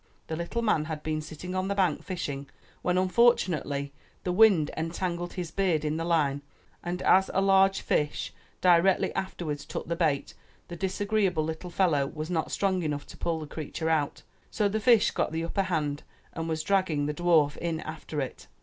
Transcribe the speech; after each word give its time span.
The 0.25 0.35
little 0.35 0.63
man 0.63 0.85
had 0.85 1.03
been 1.03 1.21
sitting 1.21 1.53
on 1.53 1.67
the 1.67 1.75
bank 1.75 2.01
fishing 2.03 2.49
when 2.81 2.97
unfortunately 2.97 3.93
the 4.23 4.31
wind 4.31 4.71
entangled 4.75 5.33
his 5.33 5.51
beard 5.51 5.85
in 5.85 5.97
the 5.97 6.03
line 6.03 6.41
and 6.83 7.03
as 7.03 7.29
a 7.35 7.39
large 7.39 7.81
fish 7.81 8.33
directly 8.61 9.13
afterwards 9.13 9.63
took 9.63 9.85
the 9.87 9.95
bait, 9.95 10.33
the 10.69 10.75
disagreeable 10.75 11.43
little 11.43 11.69
fellow 11.69 12.07
was 12.07 12.31
not 12.31 12.49
strong 12.49 12.81
enough 12.81 13.05
to 13.05 13.15
pull 13.17 13.39
the 13.39 13.45
creature 13.45 13.91
out, 13.91 14.23
so 14.49 14.67
the 14.67 14.79
fish 14.79 15.11
got 15.11 15.31
the 15.31 15.43
upper 15.45 15.61
hand 15.61 16.01
and 16.33 16.49
was 16.49 16.63
dragging 16.63 17.05
the 17.05 17.13
dwarf 17.13 17.55
in 17.57 17.79
after 17.81 18.19
it. 18.21 18.47